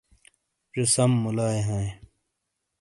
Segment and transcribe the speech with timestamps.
[0.73, 1.89] زے سم مُلائے ہاںئے